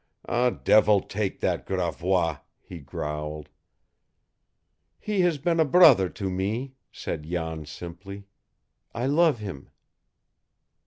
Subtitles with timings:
[0.63, 3.49] "Devil take that Gravois!" he growled.
[4.99, 8.25] "He has been a brother to me," said Jan simply.
[8.95, 9.69] "I love him."